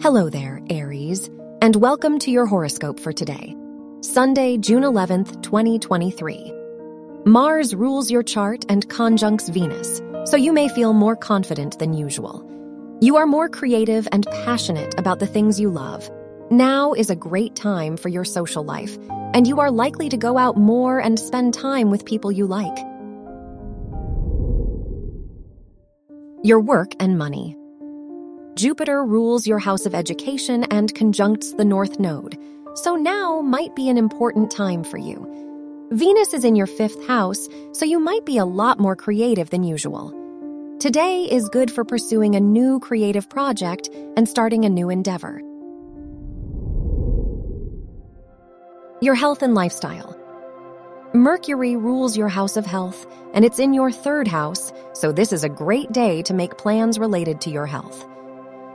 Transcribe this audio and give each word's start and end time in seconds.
Hello 0.00 0.30
there, 0.30 0.60
Aries, 0.70 1.28
and 1.60 1.74
welcome 1.74 2.20
to 2.20 2.30
your 2.30 2.46
horoscope 2.46 3.00
for 3.00 3.12
today, 3.12 3.56
Sunday, 4.00 4.56
June 4.56 4.84
11th, 4.84 5.42
2023. 5.42 6.52
Mars 7.24 7.74
rules 7.74 8.08
your 8.08 8.22
chart 8.22 8.64
and 8.68 8.88
conjuncts 8.88 9.48
Venus, 9.48 10.00
so 10.24 10.36
you 10.36 10.52
may 10.52 10.68
feel 10.68 10.92
more 10.92 11.16
confident 11.16 11.80
than 11.80 11.94
usual. 11.94 12.48
You 13.00 13.16
are 13.16 13.26
more 13.26 13.48
creative 13.48 14.06
and 14.12 14.24
passionate 14.44 14.94
about 15.00 15.18
the 15.18 15.26
things 15.26 15.58
you 15.58 15.68
love. 15.68 16.08
Now 16.48 16.92
is 16.92 17.10
a 17.10 17.16
great 17.16 17.56
time 17.56 17.96
for 17.96 18.08
your 18.08 18.24
social 18.24 18.62
life, 18.62 18.96
and 19.34 19.48
you 19.48 19.58
are 19.58 19.72
likely 19.72 20.08
to 20.10 20.16
go 20.16 20.38
out 20.38 20.56
more 20.56 21.00
and 21.00 21.18
spend 21.18 21.54
time 21.54 21.90
with 21.90 22.04
people 22.04 22.30
you 22.30 22.46
like. 22.46 22.78
Your 26.44 26.60
work 26.60 26.92
and 27.00 27.18
money. 27.18 27.56
Jupiter 28.58 29.04
rules 29.04 29.46
your 29.46 29.60
house 29.60 29.86
of 29.86 29.94
education 29.94 30.64
and 30.64 30.92
conjuncts 30.92 31.52
the 31.52 31.64
North 31.64 32.00
Node, 32.00 32.36
so 32.74 32.96
now 32.96 33.40
might 33.40 33.76
be 33.76 33.88
an 33.88 33.96
important 33.96 34.50
time 34.50 34.82
for 34.82 34.98
you. 34.98 35.88
Venus 35.92 36.34
is 36.34 36.44
in 36.44 36.56
your 36.56 36.66
fifth 36.66 37.06
house, 37.06 37.46
so 37.70 37.84
you 37.84 38.00
might 38.00 38.26
be 38.26 38.36
a 38.36 38.44
lot 38.44 38.80
more 38.80 38.96
creative 38.96 39.48
than 39.50 39.62
usual. 39.62 40.10
Today 40.80 41.22
is 41.22 41.48
good 41.50 41.70
for 41.70 41.84
pursuing 41.84 42.34
a 42.34 42.40
new 42.40 42.80
creative 42.80 43.30
project 43.30 43.90
and 44.16 44.28
starting 44.28 44.64
a 44.64 44.68
new 44.68 44.90
endeavor. 44.90 45.40
Your 49.00 49.14
health 49.14 49.42
and 49.42 49.54
lifestyle. 49.54 50.18
Mercury 51.14 51.76
rules 51.76 52.16
your 52.16 52.28
house 52.28 52.56
of 52.56 52.66
health, 52.66 53.06
and 53.34 53.44
it's 53.44 53.60
in 53.60 53.72
your 53.72 53.92
third 53.92 54.26
house, 54.26 54.72
so 54.94 55.12
this 55.12 55.32
is 55.32 55.44
a 55.44 55.48
great 55.48 55.92
day 55.92 56.22
to 56.22 56.34
make 56.34 56.58
plans 56.58 56.98
related 56.98 57.40
to 57.42 57.50
your 57.50 57.66
health. 57.66 58.04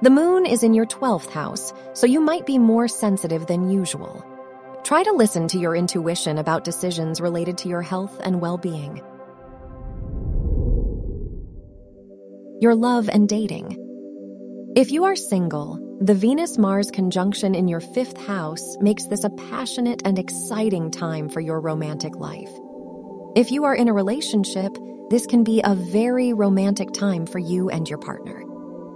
The 0.00 0.10
moon 0.10 0.46
is 0.46 0.62
in 0.62 0.74
your 0.74 0.86
12th 0.86 1.30
house, 1.30 1.72
so 1.92 2.06
you 2.06 2.20
might 2.20 2.46
be 2.46 2.56
more 2.56 2.86
sensitive 2.86 3.48
than 3.48 3.68
usual. 3.68 4.24
Try 4.84 5.02
to 5.02 5.10
listen 5.10 5.48
to 5.48 5.58
your 5.58 5.74
intuition 5.74 6.38
about 6.38 6.62
decisions 6.62 7.20
related 7.20 7.58
to 7.58 7.68
your 7.68 7.82
health 7.82 8.20
and 8.22 8.40
well 8.40 8.58
being. 8.58 9.02
Your 12.60 12.76
love 12.76 13.08
and 13.08 13.28
dating. 13.28 13.76
If 14.76 14.92
you 14.92 15.02
are 15.02 15.16
single, 15.16 15.80
the 16.00 16.14
Venus 16.14 16.58
Mars 16.58 16.92
conjunction 16.92 17.56
in 17.56 17.66
your 17.66 17.80
fifth 17.80 18.24
house 18.24 18.76
makes 18.80 19.06
this 19.06 19.24
a 19.24 19.30
passionate 19.30 20.02
and 20.04 20.16
exciting 20.16 20.92
time 20.92 21.28
for 21.28 21.40
your 21.40 21.60
romantic 21.60 22.14
life. 22.14 22.50
If 23.34 23.50
you 23.50 23.64
are 23.64 23.74
in 23.74 23.88
a 23.88 23.92
relationship, 23.92 24.78
this 25.10 25.26
can 25.26 25.42
be 25.42 25.60
a 25.64 25.74
very 25.74 26.32
romantic 26.34 26.92
time 26.92 27.26
for 27.26 27.40
you 27.40 27.68
and 27.68 27.88
your 27.88 27.98
partner. 27.98 28.37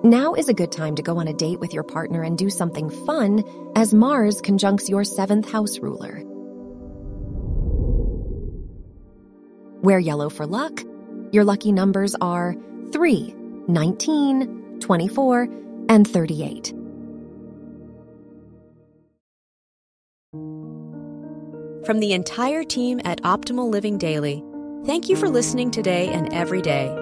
Now 0.05 0.35
is 0.35 0.49
a 0.49 0.55
good 0.55 0.73
time 0.73 0.97
to 0.97 1.03
go 1.03 1.19
on 1.19 1.29
a 1.29 1.33
date 1.33 1.61
with 1.61 1.73
your 1.73 1.85
partner 1.85 2.23
and 2.25 2.37
do 2.37 2.51
something 2.51 2.91
fun, 2.91 3.45
as 3.77 3.95
Mars 3.95 4.41
conjuncts 4.41 4.89
your 4.89 5.05
seventh 5.05 5.49
house 5.49 5.79
ruler. 5.79 6.25
Wear 9.81 10.01
yellow 10.01 10.29
for 10.29 10.45
luck. 10.45 10.83
Your 11.31 11.45
lucky 11.45 11.71
numbers 11.71 12.17
are 12.21 12.57
3, 12.93 13.35
19, 13.69 14.79
24, 14.81 15.49
and 15.89 16.09
38. 16.09 16.75
From 21.87 22.01
the 22.01 22.13
entire 22.13 22.65
team 22.65 23.01
at 23.05 23.23
Optimal 23.23 23.71
Living 23.71 23.99
Daily, 23.99 24.43
thank 24.85 25.09
you 25.09 25.15
for 25.15 25.29
listening 25.29 25.71
today 25.71 26.09
and 26.09 26.33
every 26.33 26.61
day 26.61 27.02